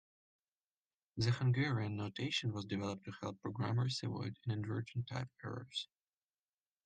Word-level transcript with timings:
The 1.17 1.29
Hungarian 1.29 1.95
notation 1.95 2.53
was 2.53 2.65
developed 2.65 3.05
to 3.05 3.11
help 3.21 3.39
programmers 3.39 4.01
avoid 4.01 4.35
inadvertent 4.47 5.05
type 5.05 5.29
errors. 5.45 5.89